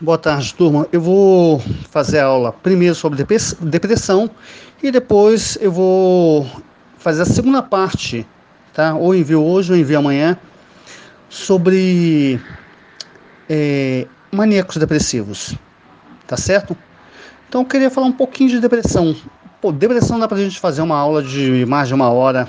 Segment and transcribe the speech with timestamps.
[0.00, 0.86] Boa tarde, turma.
[0.92, 3.18] Eu vou fazer a aula primeiro sobre
[3.60, 4.30] depressão
[4.80, 6.48] e depois eu vou
[6.98, 8.24] fazer a segunda parte,
[8.72, 8.94] tá?
[8.94, 10.38] Ou envio hoje ou envio amanhã,
[11.28, 12.40] sobre
[13.50, 15.56] é, maníacos depressivos,
[16.28, 16.76] tá certo?
[17.48, 19.16] Então eu queria falar um pouquinho de depressão.
[19.60, 22.48] Pô, depressão dá pra gente fazer uma aula de mais de uma hora,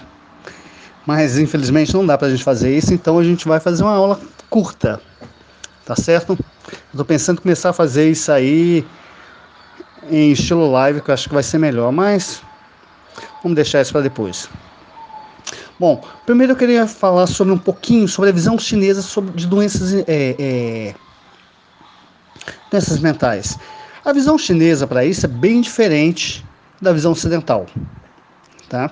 [1.03, 4.19] mas infelizmente não dá pra gente fazer isso, então a gente vai fazer uma aula
[4.51, 5.01] curta,
[5.83, 6.37] tá certo?
[6.91, 8.85] Estou pensando em começar a fazer isso aí
[10.09, 12.41] em estilo live, que eu acho que vai ser melhor, mas
[13.43, 14.49] vamos deixar isso para depois.
[15.79, 19.93] Bom, primeiro eu queria falar sobre um pouquinho sobre a visão chinesa sobre, de doenças,
[19.93, 20.95] é, é,
[22.69, 23.57] doenças mentais.
[24.03, 26.45] A visão chinesa para isso é bem diferente
[26.81, 27.65] da visão ocidental,
[28.67, 28.91] tá?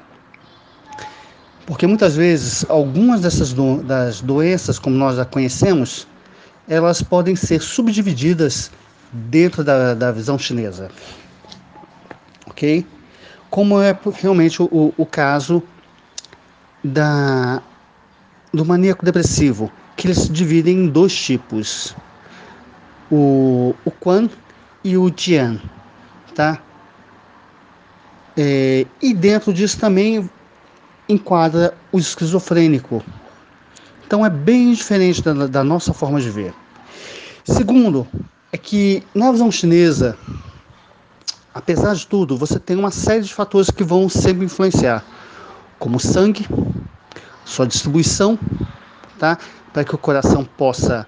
[1.65, 6.07] Porque muitas vezes algumas dessas do, das doenças, como nós já conhecemos,
[6.67, 8.71] elas podem ser subdivididas
[9.11, 10.89] dentro da, da visão chinesa.
[12.47, 12.85] Ok?
[13.49, 15.63] Como é realmente o, o caso
[16.83, 17.61] da,
[18.53, 21.95] do maníaco depressivo, que eles se dividem em dois tipos:
[23.09, 24.29] o, o Quan
[24.83, 25.59] e o Tian.
[26.35, 26.61] Tá?
[28.35, 30.29] É, e dentro disso também
[31.09, 33.03] enquadra o esquizofrênico,
[34.07, 36.53] então é bem diferente da, da nossa forma de ver.
[37.43, 38.07] Segundo,
[38.53, 40.17] é que na visão chinesa,
[41.53, 45.03] apesar de tudo, você tem uma série de fatores que vão sempre influenciar,
[45.77, 46.47] como sangue,
[47.43, 48.39] sua distribuição,
[49.19, 49.37] tá?
[49.73, 51.05] Para que o coração possa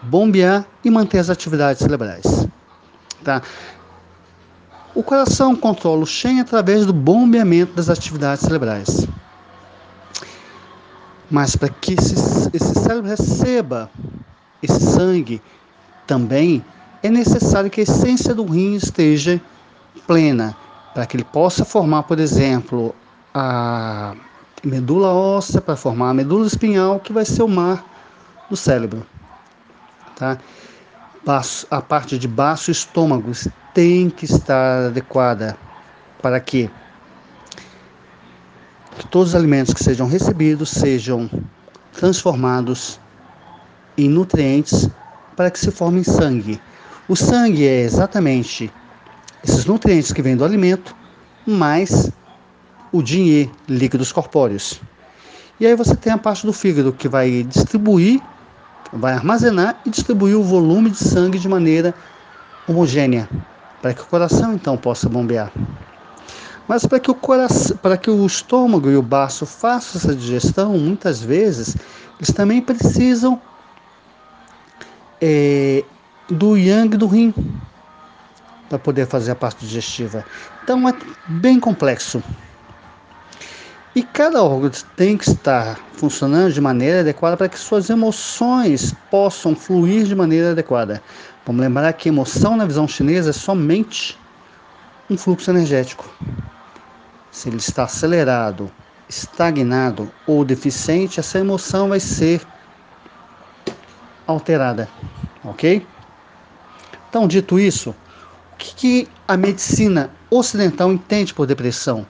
[0.00, 2.48] bombear e manter as atividades cerebrais,
[3.22, 3.42] tá?
[4.94, 9.06] O coração controla o Shen através do bombeamento das atividades cerebrais.
[11.30, 12.14] Mas para que esse,
[12.52, 13.90] esse cérebro receba
[14.62, 15.42] esse sangue,
[16.06, 16.64] também
[17.02, 19.40] é necessário que a essência do rim esteja
[20.06, 20.56] plena,
[20.94, 22.94] para que ele possa formar, por exemplo,
[23.34, 24.14] a
[24.64, 27.84] medula óssea, para formar a medula espinhal, que vai ser o mar
[28.48, 29.06] do cérebro.
[30.16, 30.38] Tá?
[31.70, 33.30] A parte de baixo estômago
[33.74, 35.56] tem que estar adequada
[36.22, 36.70] para que
[38.98, 41.30] que todos os alimentos que sejam recebidos sejam
[41.92, 43.00] transformados
[43.96, 44.88] em nutrientes
[45.36, 46.60] para que se formem sangue.
[47.08, 48.70] O sangue é exatamente
[49.42, 50.94] esses nutrientes que vêm do alimento,
[51.46, 52.10] mais
[52.92, 54.80] o dinheiro, líquidos corpóreos.
[55.60, 58.20] E aí você tem a parte do fígado que vai distribuir,
[58.92, 61.94] vai armazenar e distribuir o volume de sangue de maneira
[62.66, 63.28] homogênea,
[63.80, 65.50] para que o coração então possa bombear.
[66.68, 70.76] Mas para que o coração, para que o estômago e o baço façam essa digestão,
[70.76, 71.74] muitas vezes
[72.18, 73.40] eles também precisam
[75.18, 75.82] é,
[76.28, 77.32] do yang do rim
[78.68, 80.22] para poder fazer a parte digestiva.
[80.62, 80.94] Então é
[81.26, 82.22] bem complexo.
[83.94, 89.56] E cada órgão tem que estar funcionando de maneira adequada para que suas emoções possam
[89.56, 91.02] fluir de maneira adequada.
[91.46, 94.18] Vamos lembrar que emoção na visão chinesa é somente
[95.08, 96.08] um fluxo energético
[97.30, 98.70] se ele está acelerado,
[99.08, 102.40] estagnado ou deficiente, essa emoção vai ser
[104.26, 104.88] alterada,
[105.44, 105.86] ok?
[107.08, 112.06] Então, dito isso, o que, que a medicina ocidental entende por depressão?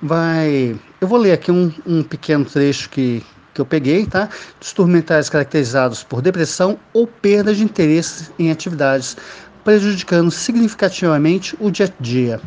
[0.00, 3.22] Vai, eu vou ler aqui um, um pequeno trecho que,
[3.52, 4.30] que eu peguei, tá?
[4.58, 9.16] Distúrbios mentais caracterizados por depressão ou perda de interesse em atividades,
[9.62, 12.40] prejudicando significativamente o dia a dia.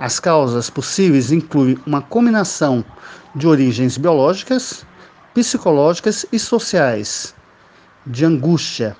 [0.00, 2.82] As causas possíveis incluem uma combinação
[3.34, 4.86] de origens biológicas,
[5.34, 7.34] psicológicas e sociais,
[8.06, 8.96] de angústia.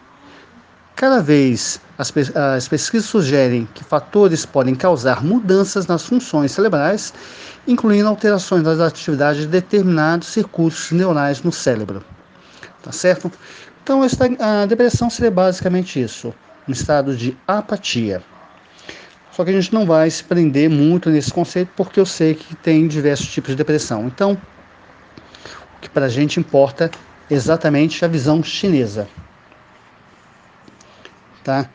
[0.95, 7.15] Cada vez as, as pesquisas sugerem que fatores podem causar mudanças nas funções cerebrais,
[7.67, 12.05] incluindo alterações das atividades de determinados circuitos neurais no cérebro.
[12.83, 13.33] Tá certo?
[13.83, 14.03] Então,
[14.39, 16.35] a depressão seria basicamente isso:
[16.69, 18.23] um estado de apatia.
[19.33, 22.55] Só que a gente não vai se prender muito nesse conceito porque eu sei que
[22.57, 24.07] tem diversos tipos de depressão.
[24.07, 24.37] Então,
[25.77, 26.91] o que para a gente importa
[27.31, 29.09] é exatamente a visão chinesa.
[31.45, 31.69] Tá?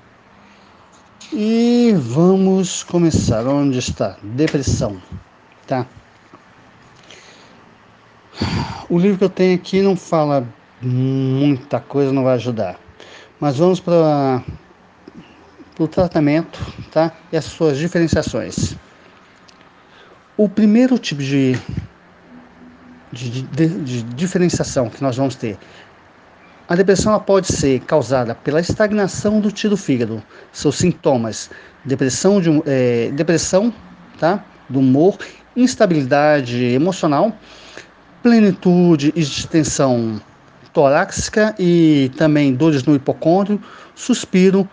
[1.31, 3.45] E vamos começar.
[3.47, 4.17] Onde está?
[4.21, 5.01] Depressão.
[5.65, 5.85] Tá?
[8.89, 10.47] O livro que eu tenho aqui não fala
[10.81, 12.79] muita coisa, não vai ajudar.
[13.39, 14.43] Mas vamos para
[15.77, 16.59] o tratamento
[16.91, 17.11] tá?
[17.31, 18.75] e as suas diferenciações.
[20.37, 21.57] O primeiro tipo de,
[23.11, 25.57] de, de, de diferenciação que nós vamos ter
[26.67, 30.21] A depressão pode ser causada pela estagnação do tiro fígado.
[30.51, 31.49] Seus sintomas:
[31.83, 33.73] depressão, de, é, depressão
[34.19, 34.43] tá?
[34.67, 35.17] do humor,
[35.55, 37.37] instabilidade emocional,
[38.23, 40.19] plenitude e distensão
[40.73, 43.61] torácica e também dores no hipocôndrio,
[43.95, 44.67] suspiro,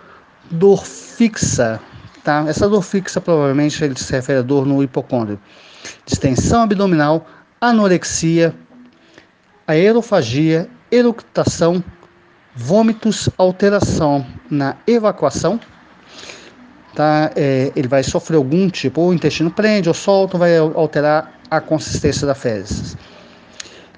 [0.51, 1.81] dor fixa.
[2.25, 2.45] Tá?
[2.49, 5.41] Essa dor fixa provavelmente ele se refere a dor no hipocôndrio.
[6.07, 7.27] Distensão abdominal,
[7.61, 8.55] anorexia,
[9.67, 11.83] aerofagia eructação,
[12.55, 15.59] vômitos, alteração na evacuação.
[16.95, 17.33] Tá?
[17.35, 21.61] É, ele vai sofrer algum tipo, ou o intestino prende ou solta, vai alterar a
[21.61, 22.95] consistência da fezes.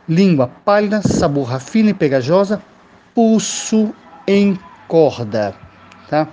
[0.08, 2.62] Língua pálida, sabor fina e pegajosa,
[3.12, 3.92] pulso
[4.28, 4.56] em
[4.86, 5.63] corda.
[6.08, 6.28] Tá?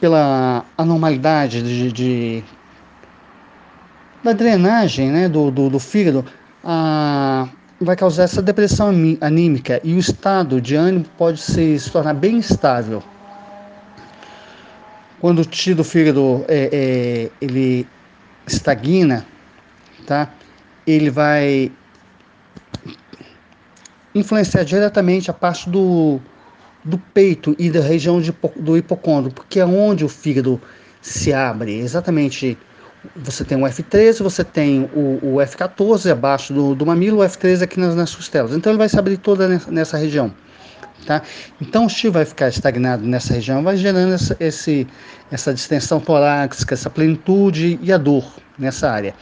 [0.00, 2.44] Pela anormalidade de, de
[4.22, 6.24] da drenagem né, do, do, do fígado,
[6.64, 7.48] a,
[7.80, 12.36] vai causar essa depressão anímica e o estado de ânimo pode se, se tornar bem
[12.36, 13.02] instável.
[15.20, 17.86] Quando o tiro do fígado é, é, ele
[18.46, 19.26] estagna,
[20.06, 20.30] tá?
[20.86, 21.72] ele vai
[24.14, 26.20] influenciar diretamente a parte do,
[26.84, 30.60] do peito e da região de, do hipocôndrio, porque é onde o fígado
[31.00, 32.56] se abre, exatamente
[33.16, 37.62] você tem o F13, você tem o, o F14 abaixo do, do mamilo, o F13
[37.62, 38.52] aqui nas, nas costelas.
[38.52, 40.32] Então ele vai se abrir toda nessa, nessa região.
[41.06, 41.22] Tá?
[41.60, 44.86] Então o X vai ficar estagnado nessa região, vai gerando essa, esse,
[45.30, 49.14] essa distensão torácica, essa plenitude e a dor nessa área.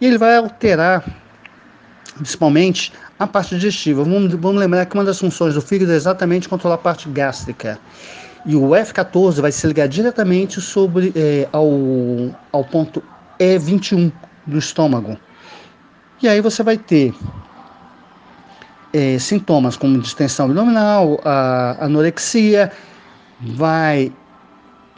[0.00, 1.04] E ele vai alterar,
[2.22, 4.04] principalmente, a parte digestiva.
[4.04, 7.78] Vamos, vamos lembrar que uma das funções do fígado é exatamente controlar a parte gástrica.
[8.46, 11.68] E o F14 vai se ligar diretamente sobre é, ao,
[12.52, 13.02] ao ponto
[13.38, 14.12] E21
[14.46, 15.16] do estômago.
[16.22, 17.12] E aí você vai ter
[18.92, 21.20] é, sintomas como distensão abdominal,
[21.80, 22.70] anorexia,
[23.40, 24.12] vai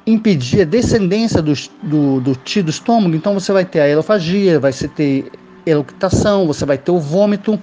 [0.06, 5.30] impedir a descendência do, do, do estômago, então você vai ter a elofagia, vai ter
[5.66, 7.60] eluctação, você vai ter o vômito,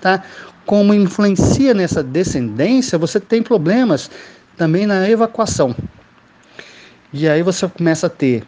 [0.00, 0.22] tá?
[0.64, 4.10] Como influencia nessa descendência, você tem problemas
[4.56, 5.74] também na evacuação.
[7.12, 8.44] E aí você começa a ter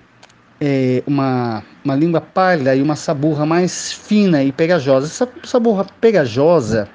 [0.61, 5.07] é, uma, uma língua pálida e uma saburra mais fina e pegajosa.
[5.07, 6.89] Essa saburra pegajosa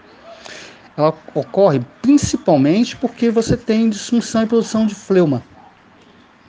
[0.99, 5.41] ela ocorre principalmente porque você tem disfunção e produção de fleuma,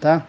[0.00, 0.26] tá?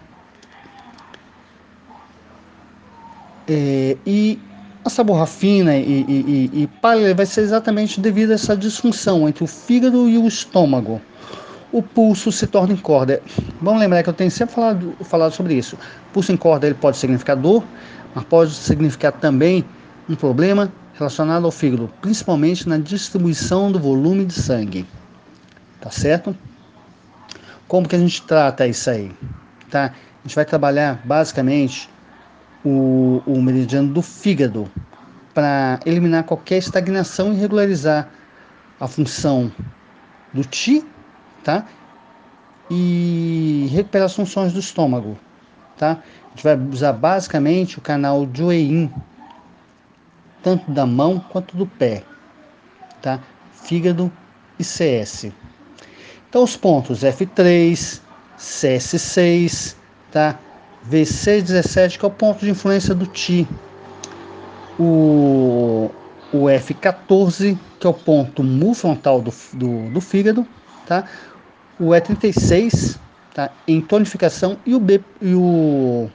[3.47, 4.39] É, e
[4.83, 9.27] a saburra fina e, e, e, e pálida vai ser exatamente devido a essa disfunção
[9.27, 11.01] entre o fígado e o estômago
[11.71, 13.21] o pulso se torna em corda.
[13.61, 15.77] Vamos lembrar que eu tenho sempre falado, falado sobre isso.
[16.11, 17.63] Pulso em corda ele pode significar dor,
[18.13, 19.63] mas pode significar também
[20.09, 24.85] um problema relacionado ao fígado, principalmente na distribuição do volume de sangue.
[25.79, 26.35] Tá certo?
[27.67, 29.11] Como que a gente trata isso aí?
[29.69, 29.85] Tá?
[29.85, 31.89] A gente vai trabalhar basicamente
[32.63, 34.69] o, o meridiano do fígado
[35.33, 38.09] para eliminar qualquer estagnação e regularizar
[38.79, 39.51] a função
[40.33, 40.85] do Ti
[41.43, 41.65] tá?
[42.69, 45.17] E recuperar as funções do estômago,
[45.77, 45.99] tá?
[46.25, 48.91] A gente vai usar basicamente o canal Joein,
[50.41, 52.03] tanto da mão quanto do pé,
[53.01, 53.19] tá?
[53.51, 54.11] Fígado
[54.57, 55.31] e CS.
[56.29, 58.00] Então os pontos F3,
[58.38, 59.75] CS6,
[60.12, 60.39] tá?
[60.89, 63.47] VC17, que é o ponto de influência do Ti.
[64.79, 65.91] O,
[66.33, 70.47] o F14, que é o ponto mu frontal do, do, do fígado,
[70.88, 71.05] tá?
[71.81, 72.97] o E36
[73.33, 76.09] tá, em tonificação e o, B, e o,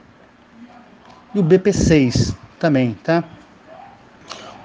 [1.35, 2.97] e o BP6 também.
[3.03, 3.23] Tá?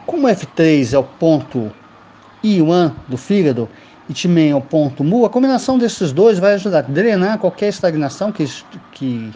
[0.06, 1.72] Como o F3 é o ponto
[2.42, 3.68] I1 do fígado
[4.08, 7.68] e também é o ponto MU, a combinação desses dois vai ajudar a drenar qualquer
[7.68, 8.44] estagnação que,
[8.92, 9.32] que,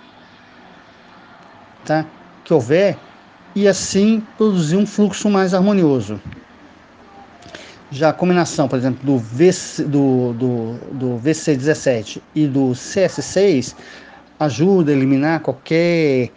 [1.87, 2.07] tá,
[2.45, 2.97] que houver
[3.55, 6.21] e assim produzir um fluxo mais harmonioso.
[7.91, 13.75] Já a combinação, por exemplo, do, VC, do, do, do VC17 e do CS6
[14.39, 16.31] ajuda a eliminar qualquer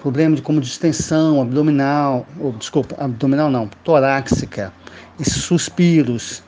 [0.00, 4.72] problema de como distensão abdominal, ou, desculpa, abdominal não, torácica,
[5.18, 6.42] e suspiros,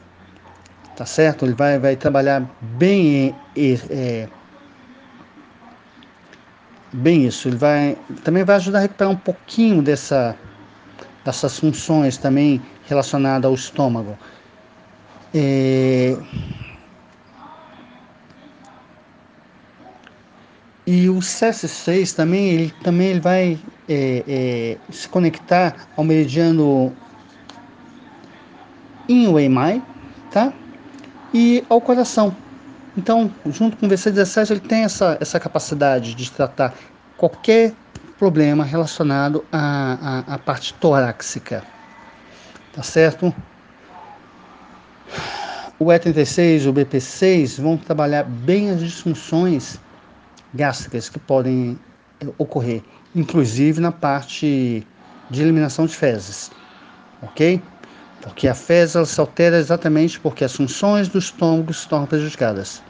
[0.94, 1.44] tá certo?
[1.44, 4.28] Ele vai, vai trabalhar bem, é,
[6.92, 7.48] bem isso.
[7.48, 10.36] Ele vai também vai ajudar a recuperar um pouquinho dessa
[11.24, 14.16] dessas funções também relacionadas ao estômago.
[15.34, 16.16] É...
[20.86, 26.96] E o CS6 também, ele também ele vai é, é, se conectar ao meridiano
[29.06, 29.82] Inwei-mai,
[30.30, 30.50] tá?
[31.32, 32.34] e ao coração.
[32.98, 36.74] Então, junto com o VC17, ele tem essa, essa capacidade de tratar
[37.16, 37.72] qualquer
[38.18, 41.62] problema relacionado à, à, à parte torácica.
[42.72, 43.32] Tá certo?
[45.78, 49.78] O E36 e o BP6 vão trabalhar bem as disfunções
[50.52, 51.78] gástricas que podem
[52.20, 52.82] eh, ocorrer,
[53.14, 54.84] inclusive na parte
[55.30, 56.50] de eliminação de fezes,
[57.22, 57.62] ok?
[58.22, 62.82] Porque a fezes se altera exatamente porque as funções do estômago se tornam prejudicadas.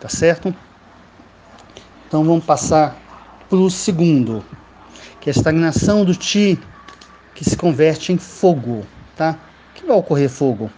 [0.00, 0.54] Tá certo?
[2.06, 2.96] Então vamos passar
[3.48, 4.44] para o segundo,
[5.20, 6.58] que é a estagnação do Ti,
[7.34, 8.84] que se converte em fogo,
[9.16, 9.38] tá?
[9.70, 10.70] O que vai ocorrer fogo?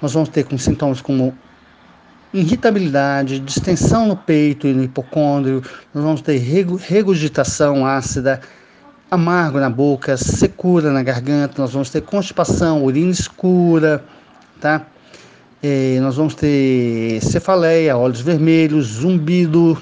[0.00, 1.36] Nós vamos ter com sintomas como
[2.32, 8.40] irritabilidade, distensão no peito e no hipocôndrio, nós vamos ter regurgitação ácida,
[9.10, 14.04] amargo na boca, secura na garganta, nós vamos ter constipação, urina escura,
[14.60, 14.86] tá?
[15.62, 19.80] E nós vamos ter cefaleia, olhos vermelhos, zumbido,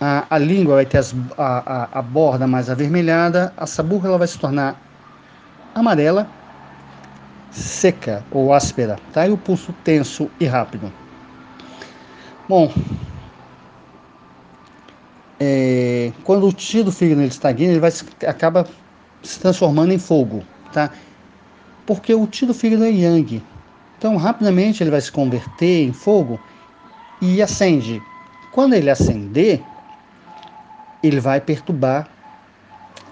[0.00, 4.18] a, a língua vai ter as, a, a, a, borda mais avermelhada, a saburra ela
[4.18, 4.76] vai se tornar
[5.72, 6.28] amarela,
[7.52, 9.28] seca ou áspera, tá?
[9.28, 10.92] E o pulso tenso e rápido.
[12.48, 12.72] Bom,
[15.38, 17.92] é, quando o tiro do fígado ele estagna, ele vai
[18.26, 18.66] acaba
[19.22, 20.90] se transformando em fogo, tá?
[21.86, 23.40] Porque o tiro do fígado é yang.
[24.02, 26.40] Então, rapidamente ele vai se converter em fogo
[27.20, 28.02] e acende.
[28.50, 29.62] Quando ele acender,
[31.00, 32.08] ele vai perturbar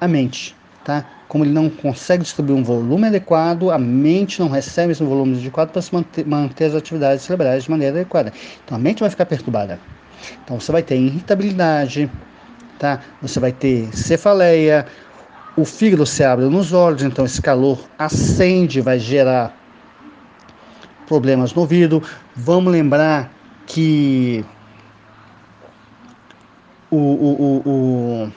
[0.00, 1.04] a mente, tá?
[1.28, 5.70] Como ele não consegue distribuir um volume adequado, a mente não recebe esse volume adequado
[5.70, 8.32] para se manter, manter as atividades cerebrais de maneira adequada.
[8.64, 9.78] Então a mente vai ficar perturbada.
[10.42, 12.11] Então você vai ter irritabilidade,
[12.80, 13.00] tá?
[13.23, 14.85] Você vai ter cefaleia,
[15.56, 19.60] o fígado se abre nos olhos, então esse calor acende, vai gerar
[21.11, 22.00] problemas no ouvido.
[22.37, 23.33] Vamos lembrar
[23.67, 24.45] que
[26.88, 28.33] o, o, o,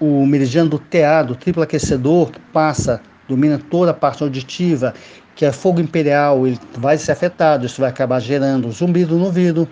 [0.00, 4.92] o, o meridiano do TA, do triplo aquecedor, que passa, domina toda a parte auditiva,
[5.36, 9.68] que é fogo imperial, ele vai ser afetado, isso vai acabar gerando zumbido no ouvido,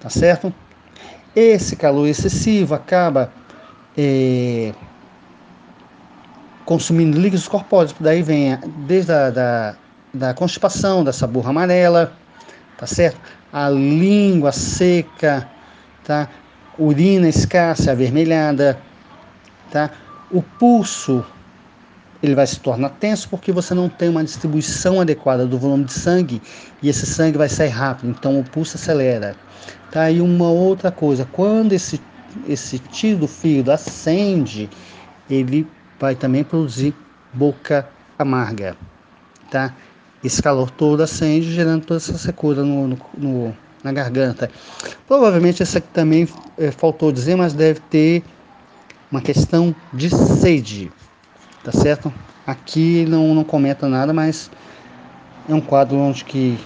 [0.00, 0.50] tá certo?
[1.36, 3.30] Esse calor excessivo acaba
[3.98, 4.72] é,
[6.64, 9.76] consumindo líquidos corpóreos, daí vem desde a da,
[10.12, 12.12] da constipação, dessa burra amarela,
[12.76, 13.20] tá certo?
[13.52, 15.48] A língua seca,
[16.04, 16.28] tá?
[16.78, 18.78] Urina escassa, avermelhada,
[19.70, 19.90] tá?
[20.30, 21.24] O pulso
[22.22, 25.92] ele vai se tornar tenso porque você não tem uma distribuição adequada do volume de
[25.92, 26.42] sangue
[26.82, 29.34] e esse sangue vai sair rápido, então o pulso acelera.
[29.90, 30.10] Tá?
[30.10, 32.00] E uma outra coisa, quando esse,
[32.46, 34.68] esse tiro do fígado acende,
[35.28, 35.66] ele
[36.00, 36.94] vai também produzir
[37.32, 37.88] boca
[38.18, 38.76] amarga,
[39.50, 39.72] tá?
[40.22, 44.50] esse calor todo acende, gerando toda essa secura no, no, no na garganta.
[45.06, 46.28] Provavelmente essa aqui também
[46.58, 48.22] é, faltou dizer, mas deve ter
[49.10, 50.92] uma questão de sede,
[51.64, 52.12] tá certo?
[52.46, 54.50] Aqui não, não comenta nada, mas
[55.48, 56.58] é um quadro onde que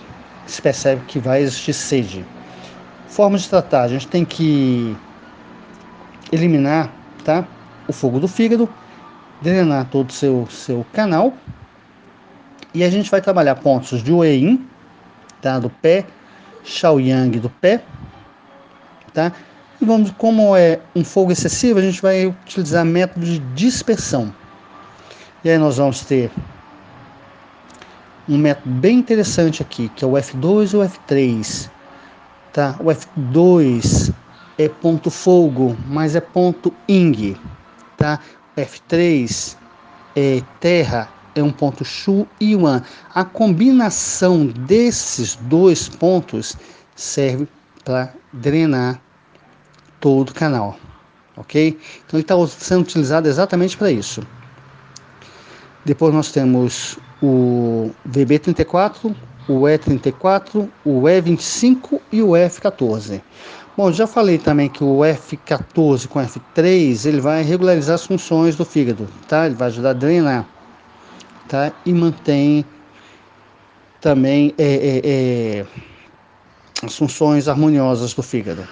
[0.45, 2.25] se percebe que vai existir sede.
[3.07, 4.97] Forma de tratar, a gente tem que
[6.33, 6.91] eliminar,
[7.25, 7.47] tá?
[7.87, 8.69] O fogo do fígado,
[9.45, 11.35] drenar todo o seu, seu canal,
[12.73, 14.59] e a gente vai trabalhar pontos de Wei
[15.41, 16.07] tá, do pé,
[16.65, 17.83] Shaoyang do pé,
[19.13, 19.31] tá?
[19.81, 24.35] E vamos, como é um fogo excessivo, a gente vai utilizar método de dispersão.
[25.45, 26.31] E aí nós vamos ter
[28.27, 31.71] um método bem interessante aqui, que é o F2 e o F3,
[32.51, 32.77] tá?
[32.81, 34.13] O F2
[34.57, 37.37] é ponto fogo, mas é ponto ing,
[37.99, 38.19] tá?
[38.57, 39.57] O F3
[40.15, 42.83] é terra, é um ponto Shu e Yuan.
[43.13, 46.57] A combinação desses dois pontos
[46.95, 47.49] serve
[47.85, 49.01] para drenar
[50.01, 50.79] todo o canal,
[51.37, 51.79] ok?
[52.07, 54.23] Então ele está sendo utilizado exatamente para isso.
[55.85, 59.15] Depois nós temos o VB34,
[59.49, 63.21] o E34, o E25 e o F14.
[63.77, 68.65] Bom, já falei também que o F14 com F3 ele vai regularizar as funções do
[68.65, 69.47] fígado, tá?
[69.47, 70.47] Ele vai ajudar a drenar
[71.49, 71.73] tá?
[71.85, 72.65] E mantém
[74.01, 75.67] também é, é, é,
[76.83, 78.67] as funções harmoniosas do fígado.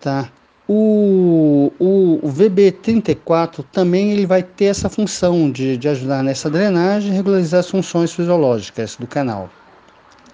[0.00, 0.28] Tá?
[0.66, 7.12] O, o, o, VB34 também ele vai ter essa função de, de ajudar nessa drenagem
[7.12, 9.50] e regularizar as funções fisiológicas do canal.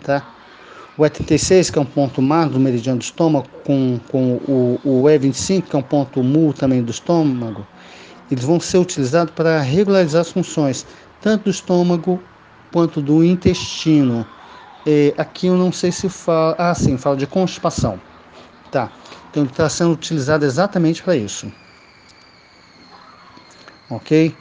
[0.03, 0.25] Tá?
[0.99, 5.05] O E36, que é um ponto mar do meridiano do estômago, com, com o, o
[5.05, 7.65] E25, que é um ponto mu também do estômago,
[8.29, 10.85] eles vão ser utilizados para regularizar as funções,
[11.21, 12.21] tanto do estômago
[12.73, 14.27] quanto do intestino.
[15.17, 16.57] Aqui eu não sei se fala.
[16.59, 18.01] Ah, sim, fala de constipação.
[18.71, 18.91] Tá.
[19.31, 21.51] Então ele está sendo utilizado exatamente para isso.
[23.89, 24.35] Ok?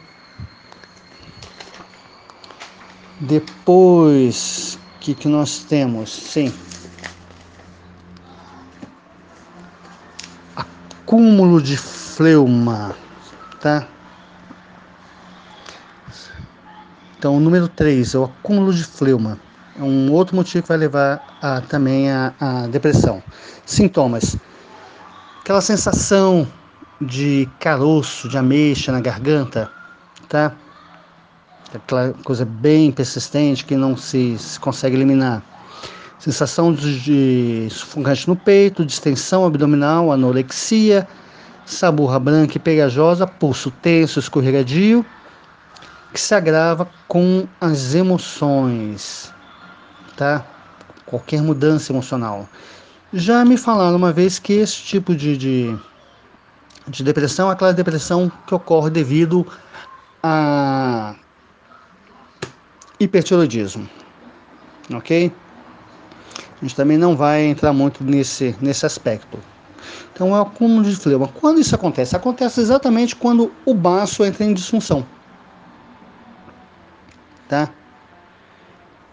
[3.19, 4.79] Depois,
[5.11, 6.11] o que, nós temos?
[6.11, 6.53] Sim.
[10.55, 12.95] Acúmulo de fleuma,
[13.61, 13.87] tá?
[17.17, 19.39] Então, número 3 é o acúmulo de fleuma.
[19.77, 23.23] É um outro motivo que vai levar a, também a, a depressão.
[23.65, 24.35] Sintomas:
[25.41, 26.47] aquela sensação
[26.99, 29.71] de caroço, de ameixa na garganta,
[30.27, 30.53] tá?
[31.74, 35.43] Aquela coisa bem persistente que não se, se consegue eliminar.
[36.19, 41.07] Sensação de, de sufocante no peito, distensão abdominal, anorexia,
[41.65, 45.05] saburra branca e pegajosa, pulso tenso, escorregadio
[46.13, 49.31] que se agrava com as emoções,
[50.15, 50.43] tá?
[51.05, 52.47] Qualquer mudança emocional.
[53.13, 55.77] Já me falaram uma vez que esse tipo de, de,
[56.88, 59.45] de depressão é aquela depressão que ocorre devido
[60.24, 61.15] a
[62.99, 63.89] hipertiroidismo,
[64.93, 65.31] ok?
[66.39, 69.37] A gente também não vai entrar muito nesse, nesse aspecto.
[70.13, 71.27] Então é o acúmulo de fleuma.
[71.27, 72.15] Quando isso acontece?
[72.15, 75.05] Acontece exatamente quando o baço entra em disfunção
[77.47, 77.69] tá?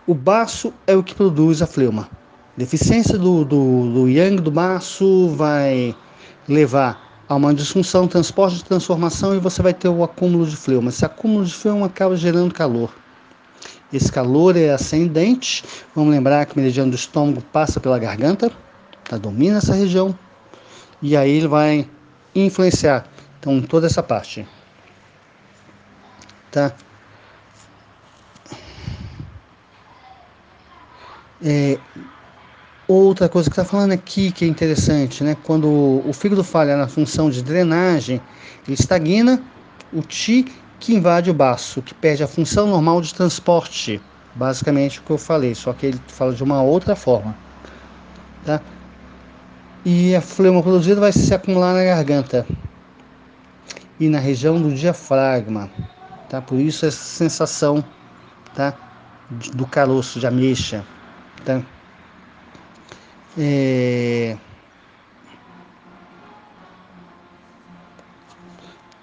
[0.06, 2.08] O baço é o que produz a fleuma.
[2.56, 5.94] Deficiência do, do, do yang do baço vai
[6.48, 10.90] levar a uma disfunção, transporte de transformação e você vai ter o acúmulo de fleuma.
[10.90, 12.90] Esse acúmulo de fleuma acaba gerando calor.
[13.96, 15.64] Esse calor é ascendente.
[15.94, 18.50] Vamos lembrar que o meridiano do estômago passa pela garganta,
[19.08, 19.16] tá?
[19.16, 20.18] domina essa região,
[21.00, 21.88] e aí ele vai
[22.34, 23.06] influenciar
[23.38, 24.46] então toda essa parte.
[26.50, 26.72] Tá?
[31.40, 31.78] É,
[32.88, 35.36] outra coisa que está falando aqui que é interessante, né?
[35.45, 38.21] Quando o fígado falha na função de drenagem,
[38.66, 39.40] ele estagna
[39.92, 40.47] o ti
[40.84, 44.02] que invade o baço, que perde a função normal de transporte.
[44.34, 47.34] Basicamente o que eu falei, só que ele fala de uma outra forma.
[48.44, 48.60] Tá?
[49.82, 52.47] E a fleuma produzida vai se acumular na garganta
[53.99, 55.70] e na região do diafragma.
[56.28, 56.42] Tá?
[56.42, 57.82] Por isso essa sensação
[58.54, 58.75] tá?
[59.54, 60.84] do caroço de ameixa.
[61.47, 61.62] Tá?
[63.38, 64.36] É...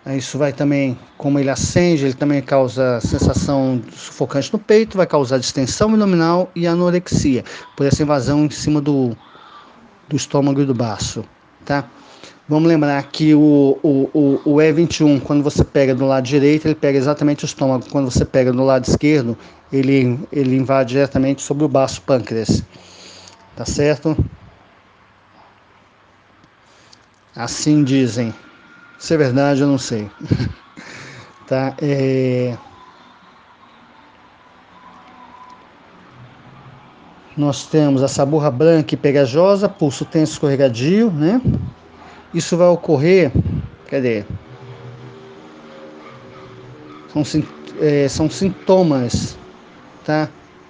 [0.07, 5.37] Isso vai também, como ele acende, ele também causa sensação sufocante no peito, vai causar
[5.37, 7.43] distensão abdominal e anorexia,
[7.77, 9.15] por essa invasão em cima do,
[10.09, 11.23] do estômago e do baço,
[11.63, 11.87] tá?
[12.49, 16.75] Vamos lembrar que o, o, o, o E21, quando você pega do lado direito, ele
[16.75, 17.85] pega exatamente o estômago.
[17.89, 19.37] Quando você pega do lado esquerdo,
[19.71, 22.61] ele, ele invade diretamente sobre o baço pâncreas.
[23.55, 24.17] Tá certo?
[27.33, 28.33] Assim dizem.
[29.01, 30.11] Se é verdade, eu não sei.
[31.47, 31.73] tá?
[31.81, 32.55] É...
[37.35, 41.41] Nós temos a saburra branca e pegajosa, pulso tenso escorregadio, né?
[42.31, 43.31] Isso vai ocorrer,
[43.89, 44.23] cadê?
[47.11, 47.23] São,
[47.79, 49.35] é, são sintomas
[50.05, 50.29] tá?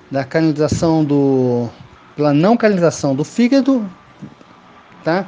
[0.09, 1.67] da canalização do.
[2.15, 3.85] pela não canalização do fígado,
[5.03, 5.27] tá?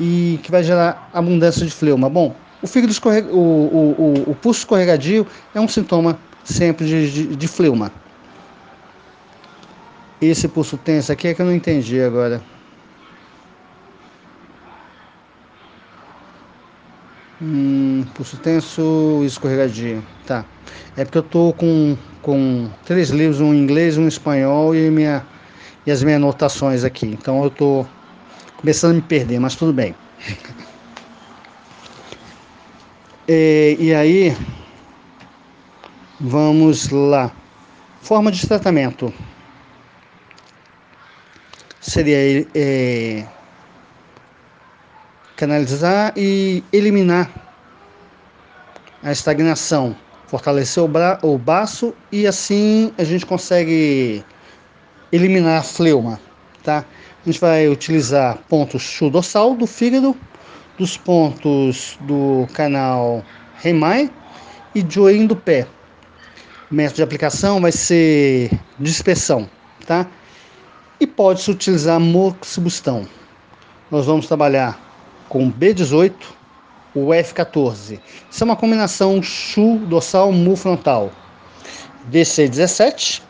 [0.00, 2.08] E que vai gerar abundância de fleuma.
[2.08, 7.12] Bom, o fígado escorrega, o, o, o, o pulso escorregadio é um sintoma sempre de,
[7.12, 7.92] de, de fleuma.
[10.20, 12.42] Esse pulso tenso aqui é que eu não entendi agora.
[17.42, 20.02] Hum, pulso tenso, escorregadio.
[20.26, 20.44] Tá.
[20.96, 24.90] É porque eu tô com, com três livros, um em inglês, um em espanhol e,
[24.90, 25.26] minha,
[25.86, 27.06] e as minhas anotações aqui.
[27.06, 27.86] Então eu tô
[28.60, 29.94] começando a me perder, mas tudo bem.
[33.26, 34.36] e, e aí,
[36.20, 37.32] vamos lá.
[38.02, 39.12] Forma de tratamento
[41.80, 43.26] seria é,
[45.36, 47.30] canalizar e eliminar
[49.02, 49.96] a estagnação,
[50.26, 54.22] fortalecer o, bra o baço e assim a gente consegue
[55.10, 56.20] eliminar a fleuma,
[56.62, 56.84] tá?
[57.22, 60.16] A gente vai utilizar pontos dorsal do fígado,
[60.78, 63.22] dos pontos do canal
[63.58, 64.10] Remai
[64.74, 65.66] e joelho do pé.
[66.70, 69.50] O método de aplicação vai ser dispersão,
[69.86, 70.06] tá?
[70.98, 73.06] E pode-se utilizar moxibustão.
[73.90, 74.80] Nós vamos trabalhar
[75.28, 76.14] com B18,
[76.94, 78.00] o F14.
[78.30, 81.12] Isso é uma combinação CHU dorsal mu frontal.
[82.10, 83.20] DC17,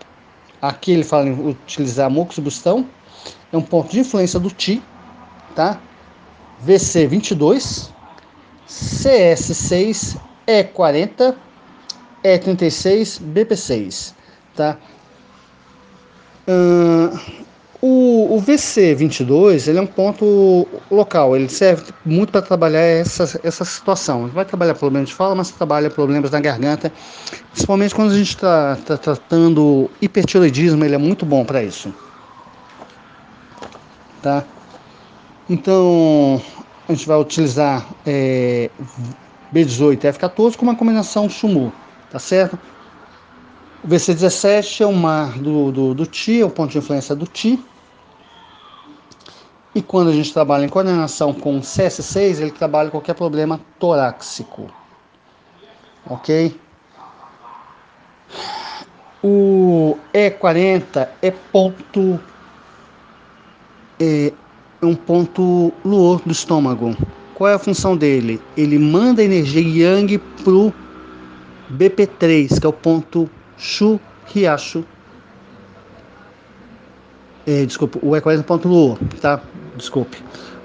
[0.62, 2.86] aqui ele fala em utilizar moxibustão,
[3.52, 4.82] é um ponto de influência do TI,
[5.54, 5.80] tá?
[6.66, 7.90] VC22,
[8.68, 11.34] CS6, E40,
[12.24, 14.14] E36, BP6,
[14.54, 14.76] tá?
[16.46, 17.40] Uh,
[17.82, 23.64] o, o VC22 ele é um ponto local, ele serve muito para trabalhar essa, essa
[23.64, 24.28] situação.
[24.28, 26.92] Vai trabalhar problemas de fala, mas trabalha problemas na garganta,
[27.52, 31.92] principalmente quando a gente está tá tratando hipertiroidismo, ele é muito bom para isso.
[34.22, 34.44] Tá?
[35.48, 36.40] Então,
[36.88, 38.70] a gente vai utilizar é,
[39.52, 41.72] B18 e F14 com uma combinação SUMU,
[42.10, 42.58] tá certo?
[43.82, 47.26] O VC17 é o mar do, do, do TI, é o ponto de influência do
[47.26, 47.58] TI.
[49.74, 54.68] E quando a gente trabalha em coordenação com o CS6, ele trabalha qualquer problema torácico.
[56.06, 56.58] Ok?
[59.22, 62.20] O E40 é ponto.
[64.00, 64.32] É,
[64.82, 66.96] é um ponto luor do estômago.
[67.34, 68.40] Qual é a função dele?
[68.56, 70.72] Ele manda energia yang pro
[71.76, 74.84] BP3, que é o ponto Chu Riacho.
[77.46, 79.40] É, desculpa, o E40 ponto Luo, tá?
[79.76, 80.18] Desculpe.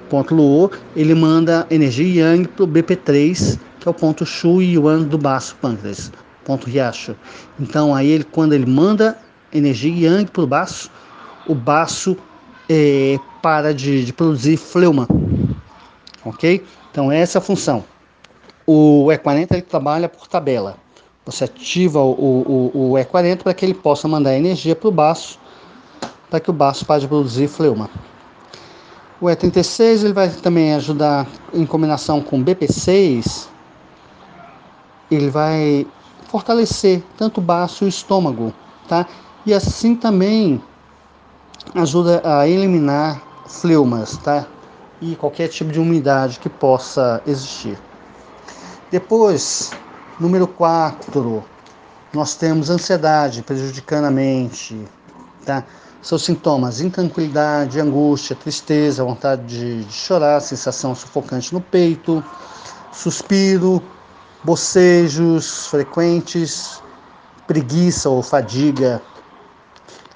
[0.10, 5.18] Ponto Luo, ele manda energia Yang pro BP3, que é o ponto Shu Yuan do
[5.18, 6.12] baço pâncreas,
[6.44, 7.16] ponto Riacho.
[7.60, 9.18] Então aí ele quando ele manda
[9.52, 10.92] energia Yang pro baço,
[11.48, 12.16] o baço
[12.70, 15.08] é, para de, de produzir fleuma.
[16.24, 16.66] Ok?
[16.92, 17.84] Então essa é a função.
[18.66, 20.78] O E40 ele trabalha por tabela.
[21.26, 25.40] Você ativa o, o, o E40 para que ele possa mandar energia para o baço,
[26.30, 27.90] para que o baço pare de produzir fleuma.
[29.20, 33.48] O E36 ele vai também ajudar em combinação com BP6,
[35.10, 35.88] ele vai
[36.28, 38.54] fortalecer tanto o baço e o estômago,
[38.88, 39.08] tá?
[39.46, 40.62] E assim também
[41.74, 44.46] ajuda a eliminar fleumas, tá?
[45.02, 47.78] E qualquer tipo de umidade que possa existir.
[48.92, 49.72] Depois,
[50.20, 51.44] Número 4,
[52.14, 54.88] nós temos ansiedade prejudicando a mente,
[55.46, 55.66] tá?
[56.02, 62.24] Seus sintomas: intranquilidade, angústia, tristeza, vontade de, de chorar, sensação sufocante no peito,
[62.94, 63.84] suspiro,
[64.44, 66.82] bocejos frequentes,
[67.46, 69.02] preguiça ou fadiga,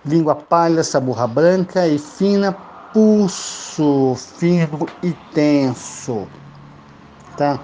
[0.05, 2.55] língua pálida, saburra branca e fina,
[2.93, 6.27] pulso fino e tenso,
[7.38, 7.59] tá?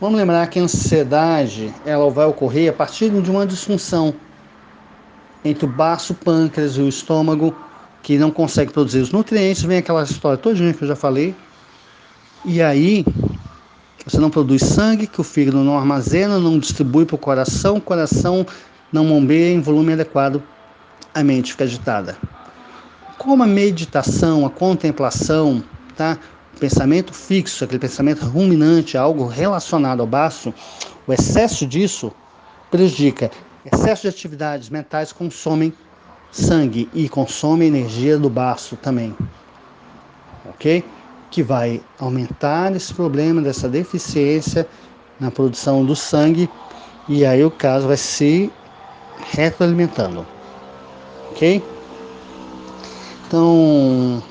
[0.00, 4.14] Vamos lembrar que a ansiedade ela vai ocorrer a partir de uma disfunção
[5.44, 7.54] entre o baço, o pâncreas e o estômago,
[8.02, 11.34] que não consegue produzir os nutrientes, vem aquela história todinha que eu já falei.
[12.44, 13.04] E aí
[14.06, 17.80] você não produz sangue, que o fígado não armazena, não distribui para o coração, o
[17.80, 18.46] coração
[18.92, 20.42] não bombeia em volume adequado,
[21.14, 22.16] a mente fica agitada.
[23.16, 25.62] Como a meditação, a contemplação,
[25.96, 26.18] tá?
[26.58, 30.52] pensamento fixo, aquele pensamento ruminante, algo relacionado ao baço,
[31.06, 32.12] o excesso disso
[32.70, 33.30] prejudica.
[33.64, 35.72] Excesso de atividades mentais consomem
[36.30, 39.16] sangue e consome energia do baço também.
[40.48, 40.84] Ok?
[41.30, 44.66] Que vai aumentar esse problema dessa deficiência
[45.18, 46.48] na produção do sangue
[47.08, 48.50] e aí o caso vai se
[49.32, 50.26] retroalimentando.
[51.30, 51.62] Ok?
[53.26, 54.22] Então,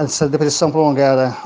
[0.00, 1.36] essa depressão prolongada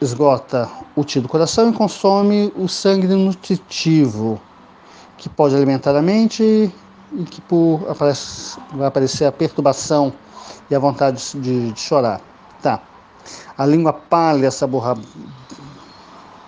[0.00, 4.40] esgota o tio do coração e consome o sangue nutritivo,
[5.18, 6.42] que pode alimentar a mente
[7.12, 10.12] e que por aparece, vai aparecer a perturbação
[10.70, 12.20] e a vontade de, de chorar.
[12.62, 12.80] Tá.
[13.56, 14.96] A língua pálida, essa borra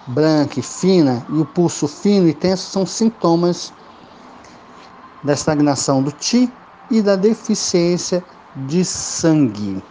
[0.06, 3.72] branca e fina e o pulso fino e tenso são sintomas
[5.22, 6.50] da estagnação do Ti
[6.90, 9.82] e da deficiência de sangue.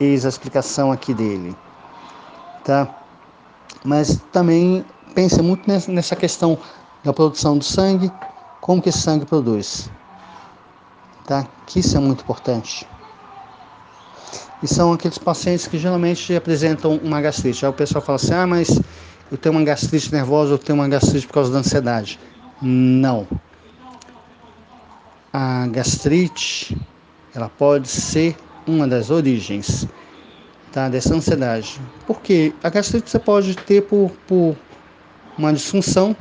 [0.00, 1.56] Eis a explicação aqui dele.
[2.64, 2.88] Tá?
[3.84, 6.58] Mas também pense muito nessa questão
[7.04, 8.10] da produção do sangue,
[8.60, 9.90] como que esse sangue produz.
[11.26, 11.46] Tá?
[11.66, 12.88] Que isso é muito importante.
[14.62, 17.64] E são aqueles pacientes que geralmente apresentam uma gastrite.
[17.64, 18.80] Aí o pessoal fala assim: ah, mas
[19.30, 22.18] eu tenho uma gastrite nervosa, eu tenho uma gastrite por causa da ansiedade.
[22.60, 23.26] Não.
[25.32, 26.76] A gastrite,
[27.34, 28.36] ela pode ser
[28.66, 29.86] uma das origens
[30.72, 31.80] tá, dessa ansiedade.
[32.06, 34.56] Porque a gastrite você pode ter por, por
[35.36, 36.16] uma disfunção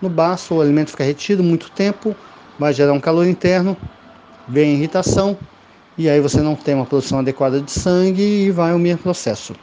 [0.00, 2.14] no baço, o alimento fica retido muito tempo,
[2.58, 3.76] vai gerar um calor interno,
[4.48, 5.36] vem irritação,
[5.96, 9.54] e aí você não tem uma produção adequada de sangue e vai o mesmo processo.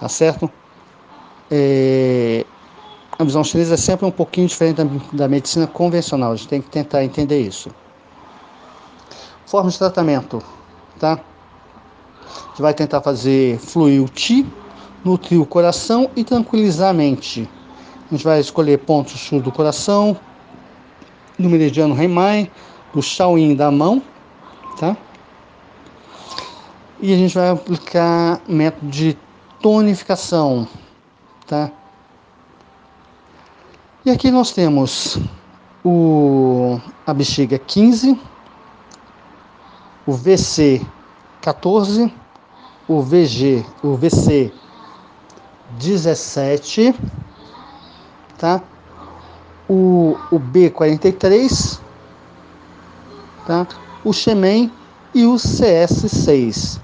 [0.00, 0.50] Tá certo?
[1.50, 2.44] É...
[3.18, 6.62] A visão chinesa é sempre um pouquinho diferente da, da medicina convencional, a gente tem
[6.62, 7.70] que tentar entender isso.
[9.44, 10.42] Forma de tratamento,
[11.00, 11.14] tá?
[11.14, 14.46] A gente vai tentar fazer fluir o Qi,
[15.04, 17.48] nutrir o coração e tranquilizar a mente.
[18.08, 20.16] A gente vai escolher pontos sul do coração,
[21.38, 22.50] do meridiano Reimai,
[22.92, 24.02] do Shaolin da mão,
[24.78, 24.96] tá?
[27.00, 29.16] E a gente vai aplicar método de
[29.60, 30.66] tonificação,
[31.48, 31.72] tá?
[34.04, 35.18] E aqui nós temos
[35.84, 38.20] o a bexiga 15,
[40.06, 40.86] o VC
[41.40, 42.12] 14,
[42.86, 44.52] o VG, o VC
[45.78, 46.94] 17,
[48.38, 48.62] tá?
[49.68, 51.80] O, o B43,
[53.46, 53.66] tá?
[54.04, 54.72] O Xemen
[55.14, 56.80] e o CS6.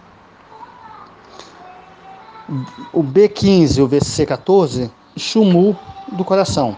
[2.92, 5.76] O B15 e o VC14, Chumu
[6.12, 6.76] do coração,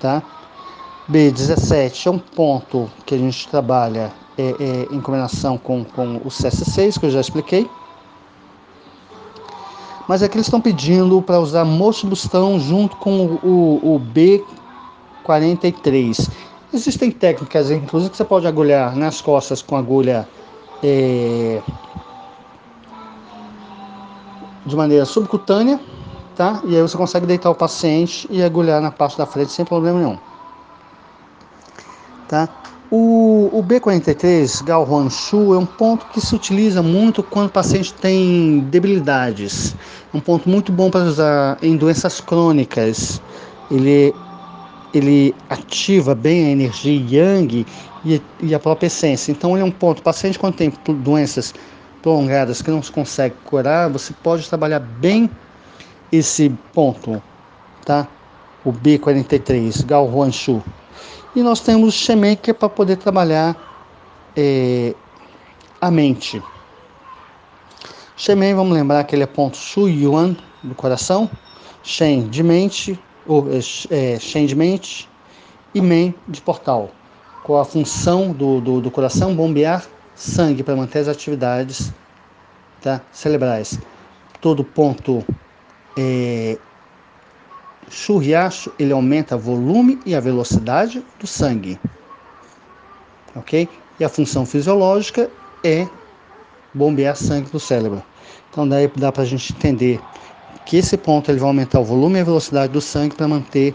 [0.00, 0.22] tá?
[1.10, 6.28] B17 é um ponto que a gente trabalha é, é, em combinação com, com o
[6.28, 7.68] CS6, que eu já expliquei.
[10.06, 14.00] Mas aqui eles estão pedindo para usar moxibustão junto com o, o, o
[15.24, 16.30] B43.
[16.72, 20.28] Existem técnicas, inclusive, que você pode agulhar nas costas com agulha
[20.82, 21.60] é,
[24.68, 25.80] de maneira subcutânea,
[26.36, 26.60] tá?
[26.64, 29.98] E aí você consegue deitar o paciente e agulhar na parte da frente sem problema
[29.98, 30.18] nenhum,
[32.28, 32.48] tá?
[32.90, 37.92] O, o B43, Galhuan Shu, é um ponto que se utiliza muito quando o paciente
[37.92, 39.76] tem debilidades.
[40.12, 43.20] É um ponto muito bom para usar em doenças crônicas.
[43.70, 44.14] Ele,
[44.94, 47.66] ele ativa bem a energia yang
[48.06, 49.32] e, e a própria essência.
[49.32, 49.98] Então, ele é um ponto.
[49.98, 50.72] O paciente, quando tem
[51.04, 51.52] doenças
[52.02, 55.30] prolongadas que não se consegue curar, você pode trabalhar bem
[56.10, 57.22] esse ponto,
[57.84, 58.06] tá?
[58.64, 60.62] O B43, Galhuan Shu.
[61.34, 63.56] E nós temos o Shemen, que é para poder trabalhar
[64.36, 64.94] é,
[65.80, 66.42] a mente.
[68.16, 71.30] Shemen, vamos lembrar que ele é ponto Shu Yuan do coração,
[71.82, 73.46] Shen de mente, ou
[73.90, 75.08] é, Shen de mente
[75.74, 76.90] e Men de portal.
[77.44, 79.84] Com a função do, do, do coração bombear
[80.18, 81.92] sangue para manter as atividades
[82.82, 83.78] tá, cerebrais.
[84.40, 85.24] Todo ponto
[85.96, 86.58] é,
[87.88, 91.78] Churriacho, ele aumenta o volume e a velocidade do sangue.
[93.34, 93.68] Ok?
[94.00, 95.30] E a função fisiológica
[95.62, 95.88] é
[96.74, 98.02] bombear sangue do cérebro.
[98.50, 100.00] Então daí dá para a gente entender
[100.66, 103.74] que esse ponto ele vai aumentar o volume e a velocidade do sangue para manter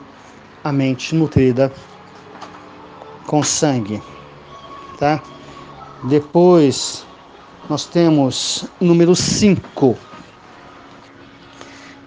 [0.64, 1.72] a mente nutrida
[3.26, 4.02] com sangue,
[5.00, 5.22] tá?
[6.04, 7.06] Depois
[7.70, 9.98] nós temos número 5,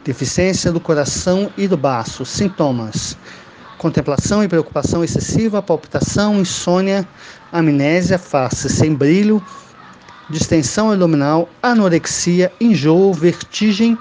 [0.04, 3.16] deficiência do coração e do baço, sintomas:
[3.78, 7.08] contemplação e preocupação excessiva, palpitação, insônia,
[7.50, 9.42] amnésia, face sem brilho,
[10.28, 13.96] distensão abdominal, anorexia, enjoo, vertigem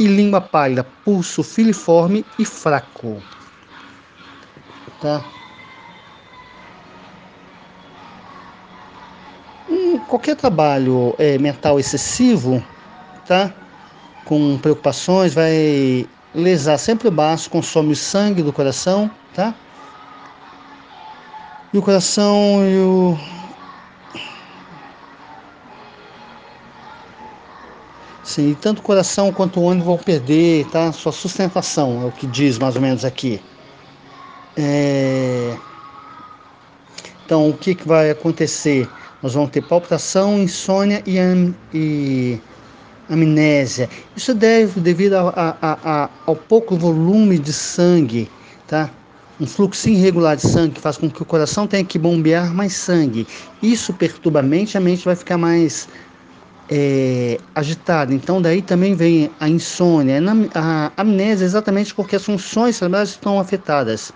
[0.00, 3.22] e língua pálida, pulso filiforme e fraco.
[5.00, 5.22] Tá?
[10.06, 12.62] Qualquer trabalho é, mental excessivo,
[13.26, 13.52] tá?
[14.28, 19.54] com preocupações, vai lesar sempre o baço, consome o sangue do coração, tá?
[21.72, 23.18] E o coração e o.
[28.22, 30.92] Sim, tanto o coração quanto o ônibus vão perder, tá?
[30.92, 33.40] Sua sustentação, é o que diz mais ou menos aqui.
[34.54, 35.56] É...
[37.24, 38.90] Então, o que, que vai acontecer?
[39.22, 41.18] Nós vamos ter palpitação, insônia e,
[41.74, 42.40] e
[43.10, 43.88] amnésia.
[44.16, 48.30] Isso deve devido a, a, a, ao pouco volume de sangue,
[48.66, 48.90] tá?
[49.40, 53.26] Um fluxo irregular de sangue faz com que o coração tenha que bombear mais sangue.
[53.62, 55.88] Isso perturba a mente, a mente vai ficar mais
[56.70, 58.14] é, agitada.
[58.14, 60.20] Então daí também vem a insônia,
[60.54, 64.12] a amnésia exatamente porque as funções cerebrais estão afetadas,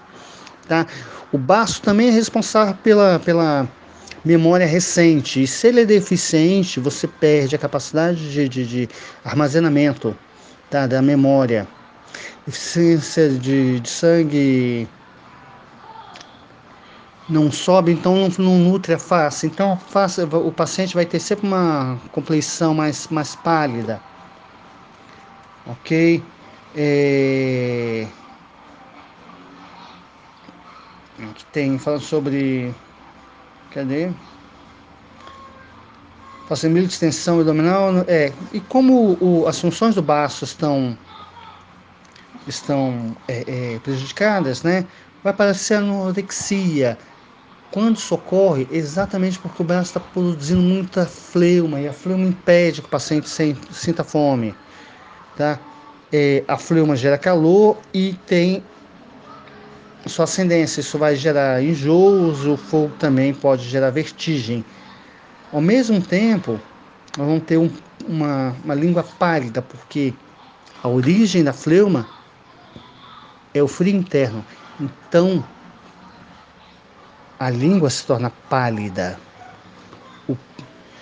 [0.69, 0.87] tá?
[1.33, 3.69] O baço também é responsável pela, pela
[4.25, 5.43] memória recente.
[5.43, 8.89] E se ele é deficiente, você perde a capacidade de, de, de
[9.25, 10.17] armazenamento
[10.71, 11.67] tá, da memória.
[12.47, 14.89] Deficiência de, de sangue
[17.29, 19.47] não sobe, então não, não nutre a face.
[19.47, 24.01] Então a face, o paciente vai ter sempre uma compleição mais, mais pálida.
[25.67, 26.23] Ok?
[26.75, 28.07] É...
[31.35, 32.75] que tem falando sobre
[33.73, 34.11] cadê?
[36.49, 40.97] Facilita extensão abdominal, é, e como o, as funções do baço estão
[42.47, 44.85] estão é, é, prejudicadas, né?
[45.23, 46.99] Vai aparecer anorexia.
[47.71, 52.83] Quando isso ocorre, exatamente porque o braço está produzindo muita fleuma e a fleuma impede
[52.83, 53.31] que o paciente
[53.71, 54.55] sinta fome,
[55.37, 55.59] tá?
[56.13, 58.63] É, a fleuma gera calor e tem
[60.09, 60.81] sua ascendência.
[60.81, 64.65] Isso vai gerar enjoos, o fogo também pode gerar vertigem.
[65.53, 66.59] Ao mesmo tempo,
[67.17, 67.71] nós vamos ter um,
[68.07, 70.15] uma, uma língua pálida, porque
[70.83, 72.07] a origem da fleuma
[73.55, 74.45] é o frio interno.
[74.81, 75.45] Então,
[77.39, 79.19] a língua se torna pálida.
[80.29, 80.37] O,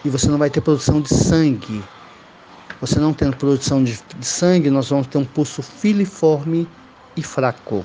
[0.04, 1.82] e você não vai ter produção de sangue.
[2.80, 6.66] Você não tendo produção de, de sangue, nós vamos ter um pulso filiforme
[7.16, 7.84] e fraco.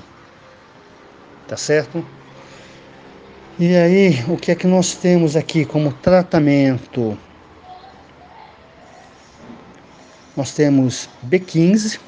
[1.48, 2.04] Tá certo?
[3.58, 7.16] E aí, o que é que nós temos aqui como tratamento?
[10.36, 11.98] Nós temos B15,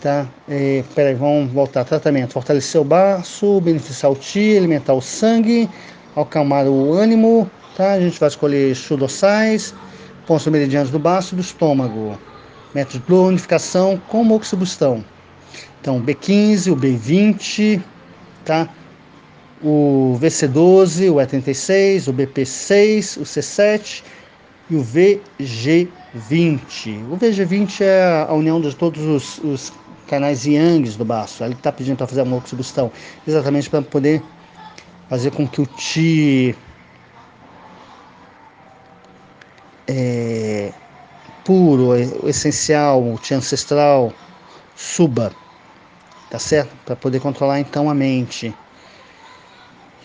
[0.00, 0.28] tá?
[0.48, 1.84] É, peraí, vamos voltar.
[1.84, 5.68] Tratamento: fortalecer o baço, beneficiar o ti, alimentar o sangue,
[6.14, 7.94] acalmar o ânimo, tá?
[7.94, 9.74] A gente vai escolher chudossais,
[10.26, 12.16] pontos meridianos do baço e do estômago.
[12.74, 15.02] Método de unificação com moxibustão.
[15.80, 17.80] Então, B15, o B20,
[18.44, 18.68] tá?
[19.62, 24.02] O VC12, o E36, o BP6, o C7
[24.68, 25.88] e o VG20.
[27.10, 29.72] O VG20 é a união de todos os, os
[30.06, 31.44] canais yangs do baço.
[31.44, 32.90] Ele está pedindo para fazer a moxibustão,
[33.26, 34.22] exatamente para poder
[35.08, 36.56] fazer com que o Ti
[39.86, 40.72] é,
[41.44, 41.88] puro,
[42.22, 44.12] o essencial, o Ti ancestral
[44.74, 45.32] suba,
[46.30, 46.74] tá certo?
[46.84, 48.54] Para poder controlar então a mente.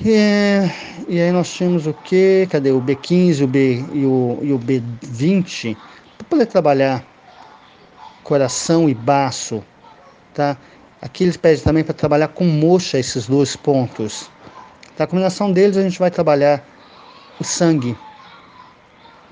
[0.04, 0.62] E,
[1.08, 2.48] e aí nós tínhamos o que?
[2.50, 5.78] Cadê o B15 o B, e, o, e o B20
[6.18, 7.06] para poder trabalhar
[8.24, 9.64] coração e baço
[10.34, 10.58] tá?
[11.02, 14.30] Aqui eles pedem também para trabalhar com moxa esses dois pontos.
[14.96, 15.06] Tá?
[15.06, 16.64] A combinação deles a gente vai trabalhar
[17.40, 17.98] o sangue,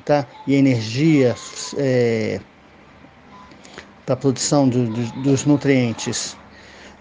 [0.03, 0.25] tá?
[0.47, 1.35] E energia
[1.77, 2.39] é,
[4.05, 6.35] para a produção do, do, dos nutrientes.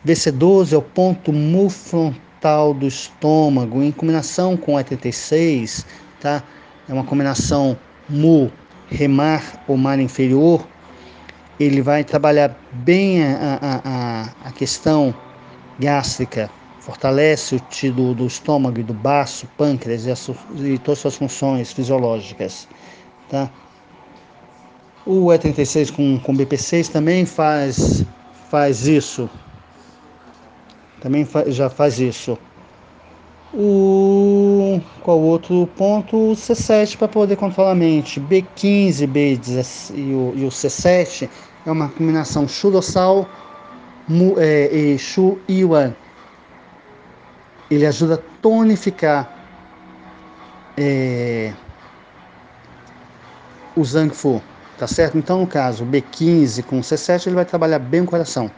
[0.09, 5.85] BC12 é o ponto mu frontal do estômago, em combinação com o E36,
[6.18, 6.42] tá?
[6.88, 8.51] É uma combinação mu,
[8.88, 10.66] remar ou mar inferior,
[11.61, 15.14] ele vai trabalhar bem a, a, a questão
[15.79, 20.99] gástrica, fortalece o tecido do estômago e do baço, pâncreas e, as, e todas as
[21.01, 22.66] suas funções fisiológicas.
[23.29, 23.51] Tá?
[25.05, 28.07] O E36 com, com BP6 também faz,
[28.49, 29.29] faz isso.
[31.01, 32.39] Também já faz isso.
[33.55, 36.17] O qual outro ponto?
[36.17, 38.21] O C7 para poder controlar a mente.
[38.21, 41.29] B15, B10 e o, e o C7
[41.65, 43.27] é uma combinação Shudossal
[44.39, 45.95] é, e Shu Yuan.
[47.71, 49.31] Ele ajuda a tonificar
[50.77, 51.53] é,
[53.77, 54.43] o Zhang Fu,
[54.79, 55.19] tá certo?
[55.19, 58.51] Então, no caso, B15 com C7, ele vai trabalhar bem o coração.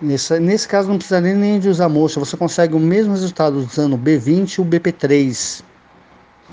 [0.00, 3.58] Nesse, nesse caso, não precisa nem, nem de usar mocha, você consegue o mesmo resultado
[3.58, 5.62] usando o B20 e o BP3,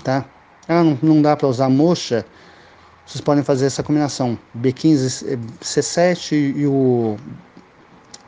[0.04, 0.24] tá?
[0.68, 2.26] Ah, não, não dá para usar mocha,
[3.08, 7.16] vocês podem fazer essa combinação B15, C7 e o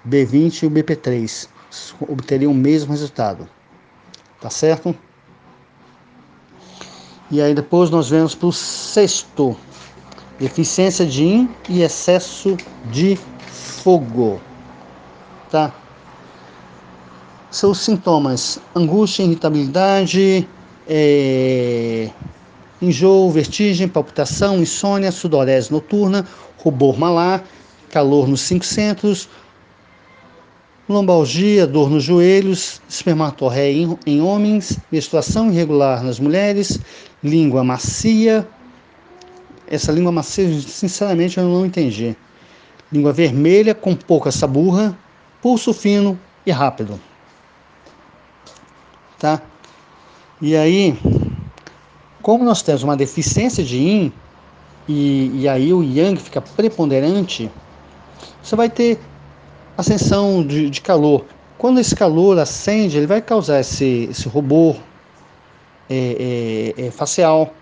[0.08, 1.48] B20 e o BP3.
[2.08, 3.46] Obteriam o mesmo resultado.
[4.40, 4.96] Tá certo?
[7.30, 9.54] E aí depois nós vemos para o sexto.
[10.38, 12.56] Deficiência de IN e excesso
[12.90, 14.40] de fogo.
[15.50, 15.74] Tá?
[17.50, 20.48] Seus sintomas: angústia, irritabilidade,
[20.88, 22.08] é,
[22.80, 26.24] enjoo, vertigem, palpitação, insônia, sudorese noturna,
[26.58, 27.44] rubor malar,
[27.90, 29.28] calor nos cinco centros,
[30.88, 36.78] lombalgia, dor nos joelhos, espermatorreia em, em homens, menstruação irregular nas mulheres,
[37.22, 38.46] língua macia.
[39.66, 42.16] Essa língua macia, sinceramente, eu não entendi.
[42.92, 44.98] Língua vermelha com pouca saburra,
[45.42, 47.00] pulso fino e rápido.
[49.18, 49.40] Tá?
[50.40, 50.98] E aí,
[52.22, 54.12] como nós temos uma deficiência de Yin,
[54.88, 57.50] e, e aí o Yang fica preponderante,
[58.42, 58.98] você vai ter
[59.76, 61.24] ascensão de, de calor.
[61.58, 64.76] Quando esse calor acende, ele vai causar esse, esse rubor
[65.88, 67.54] é, é, é, facial.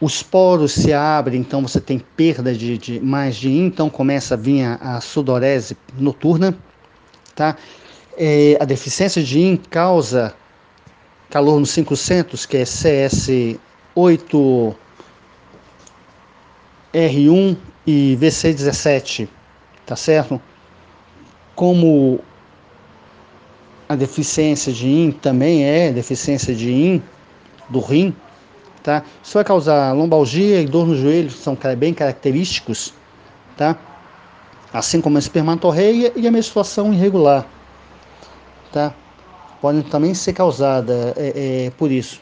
[0.00, 4.34] Os poros se abrem, então você tem perda de, de mais de Yin, então começa
[4.34, 6.56] a vir a, a sudorese noturna,
[7.38, 7.56] tá?
[8.16, 10.34] É, a deficiência de IN causa
[11.30, 14.74] calor no 500, que é CS8
[16.92, 19.28] R1 e VC17,
[19.86, 20.42] tá certo?
[21.54, 22.18] Como
[23.88, 27.00] a deficiência de IN também é deficiência de IN
[27.68, 28.12] do rim,
[28.82, 29.04] tá?
[29.22, 32.92] Isso vai causar lombalgia e dor no joelho, são bem característicos,
[33.56, 33.78] tá?
[34.72, 37.46] Assim como a espermatorreia e a menstruação irregular,
[38.72, 38.92] tá?
[39.60, 42.20] Podem também ser causadas é, é, por isso.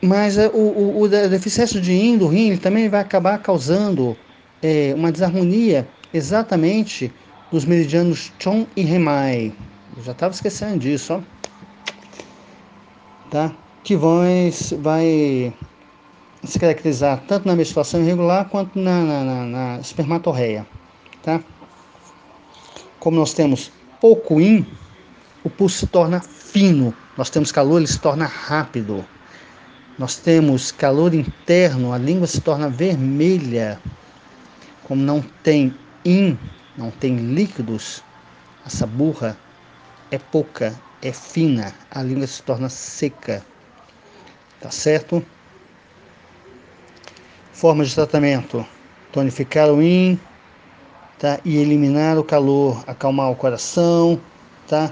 [0.00, 4.16] Mas é, o, o, a deficiência de yin do rim também vai acabar causando
[4.62, 7.12] é, uma desarmonia exatamente
[7.50, 9.52] dos meridianos Chon e Remai.
[9.96, 11.20] Eu já estava esquecendo disso, ó.
[13.30, 13.52] Tá?
[13.84, 15.52] Que vai, vai
[16.44, 20.66] se caracterizar tanto na menstruação irregular quanto na, na, na, na espermatorreia.
[21.22, 21.40] Tá?
[22.98, 23.70] Como nós temos
[24.00, 24.66] pouco yin,
[25.44, 26.94] o pulso se torna fino.
[27.16, 29.04] Nós temos calor, ele se torna rápido.
[29.98, 33.80] Nós temos calor interno, a língua se torna vermelha.
[34.84, 35.74] Como não tem
[36.04, 36.36] in,
[36.76, 38.02] não tem líquidos,
[38.66, 39.36] essa burra
[40.10, 43.44] é pouca, é fina, a língua se torna seca.
[44.60, 45.24] Tá certo?
[47.62, 48.66] Forma de tratamento:
[49.12, 50.18] tonificar o in,
[51.16, 51.38] tá?
[51.44, 54.20] E eliminar o calor, acalmar o coração,
[54.66, 54.90] tá?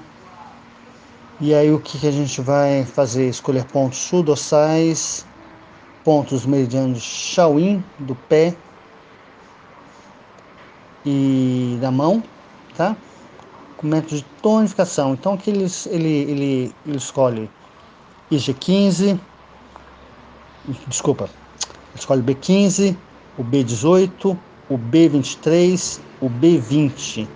[1.40, 3.28] E aí o que, que a gente vai fazer?
[3.28, 5.26] Escolher pontos sudorsais,
[6.04, 8.54] pontos meridianos Shaolin do pé
[11.04, 12.22] e da mão,
[12.76, 12.96] tá?
[13.78, 15.14] Com método de tonificação.
[15.14, 17.50] Então aqui ele, ele, ele, ele escolhe
[18.30, 19.18] IG15,
[20.86, 21.28] desculpa,
[21.94, 22.96] escolhe B15,
[23.38, 24.36] o B18,
[24.68, 27.26] o B23, o B20,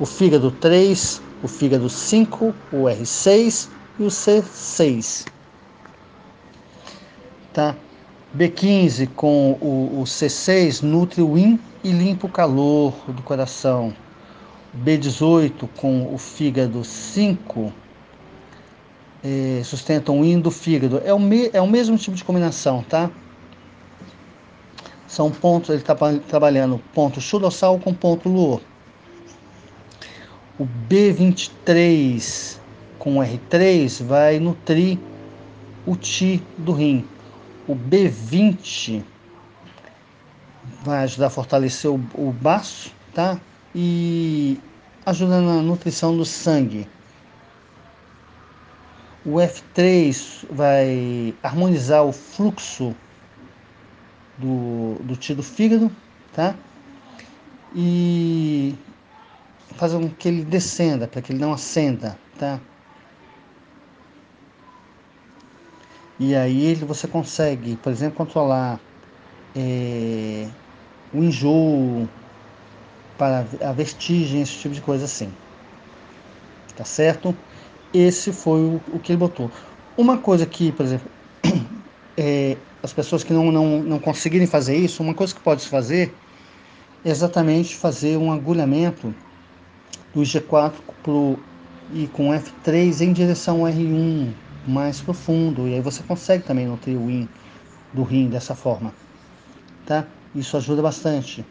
[0.00, 5.26] o fígado 3, o fígado 5, o R6 e o C6.
[7.52, 7.76] Tá?
[8.36, 13.94] B15 com o, o C6 nutre o IN e limpa o calor do coração.
[14.84, 17.72] B18 com o fígado 5
[19.22, 21.00] é, sustenta o IN do fígado.
[21.04, 23.10] É o, me, é o mesmo tipo de combinação, tá?
[25.14, 25.94] São pontos, ele está
[26.26, 28.60] trabalhando ponto chudossal com ponto luor.
[30.58, 32.58] O B23
[32.98, 34.98] com R3 vai nutrir
[35.86, 37.06] o Ti do rim.
[37.68, 39.04] O B20
[40.82, 43.40] vai ajudar a fortalecer o, o baço, tá?
[43.72, 44.58] E
[45.06, 46.88] ajuda na nutrição do sangue.
[49.24, 52.96] O F3 vai harmonizar o fluxo
[54.38, 55.90] do, do Ti do fígado,
[56.34, 56.54] tá?
[57.74, 58.74] E
[59.76, 62.60] fazer com que ele descenda, para que ele não acenda, tá?
[66.18, 68.78] E aí você consegue, por exemplo, controlar
[69.56, 70.46] é,
[71.12, 72.08] o enjoo,
[73.18, 75.30] para a vertigem, esse tipo de coisa assim.
[76.76, 77.34] Tá certo?
[77.92, 79.50] Esse foi o, o que ele botou.
[79.96, 81.08] Uma coisa que, por exemplo,
[82.18, 86.14] é, as pessoas que não, não, não conseguirem fazer isso, uma coisa que pode fazer
[87.02, 89.14] é exatamente fazer um agulhamento
[90.14, 91.38] do G4 pro,
[91.94, 94.34] e com F3 em direção ao R1
[94.68, 95.66] mais profundo.
[95.66, 97.26] E aí você consegue também nutrir o IN
[97.94, 98.92] do rim dessa forma.
[99.86, 100.04] Tá?
[100.34, 101.42] Isso ajuda bastante.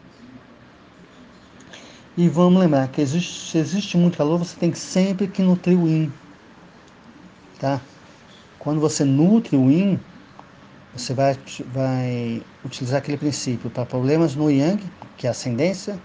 [2.16, 5.88] E vamos lembrar que existe, se existe muito calor, você tem sempre que nutrir o
[5.88, 6.12] IN.
[7.58, 7.80] Tá?
[8.56, 9.98] Quando você nutre o IN,
[10.96, 11.38] você vai,
[11.72, 14.84] vai utilizar aquele princípio para problemas no Yang,
[15.16, 15.98] que é ascendência,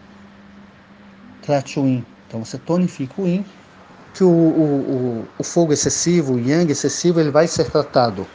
[1.41, 2.05] trate o IN.
[2.27, 3.43] Então você tonifica o yin,
[4.13, 8.27] que o, o, o, fogo excessivo, o yang excessivo, ele vai ser tratado.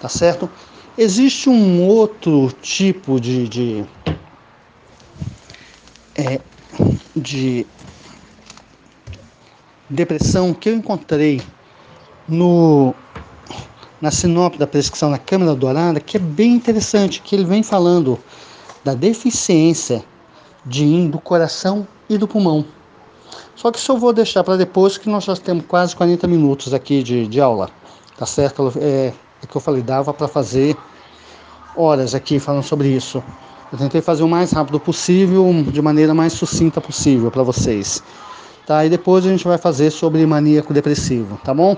[0.00, 0.50] Tá certo?
[0.96, 3.84] Existe um outro tipo de, de,
[6.14, 6.38] é,
[7.16, 7.66] de
[9.88, 11.40] depressão que eu encontrei
[12.28, 12.94] no,
[14.00, 18.18] na sinopse da prescrição na Câmara Dourada, que é bem interessante, que ele vem falando
[18.84, 20.04] da deficiência
[20.64, 22.64] de yin do coração e do pulmão.
[23.56, 26.74] Só que isso eu vou deixar para depois, que nós já temos quase 40 minutos
[26.74, 27.70] aqui de, de aula,
[28.16, 28.72] tá certo?
[28.76, 30.76] É, é que eu falei, dava para fazer
[31.76, 33.22] horas aqui falando sobre isso.
[33.72, 38.02] Eu tentei fazer o mais rápido possível, de maneira mais sucinta possível para vocês.
[38.66, 38.84] Tá?
[38.84, 41.76] E depois a gente vai fazer sobre maníaco depressivo, tá bom?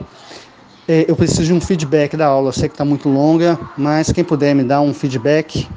[0.89, 4.12] É, eu preciso de um feedback da aula, eu sei que está muito longa, mas
[4.12, 5.68] quem puder me dar um feedback,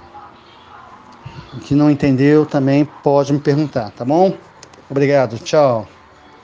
[1.61, 4.39] que não entendeu também pode me perguntar, tá bom?
[4.89, 5.98] Obrigado, tchau.